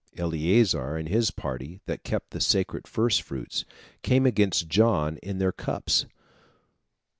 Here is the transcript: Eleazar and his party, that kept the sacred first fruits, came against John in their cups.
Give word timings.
Eleazar 0.17 0.97
and 0.97 1.09
his 1.09 1.29
party, 1.29 1.79
that 1.85 2.03
kept 2.03 2.31
the 2.31 2.41
sacred 2.41 2.87
first 2.87 3.21
fruits, 3.21 3.65
came 4.01 4.25
against 4.25 4.67
John 4.67 5.17
in 5.17 5.37
their 5.37 5.51
cups. 5.51 6.07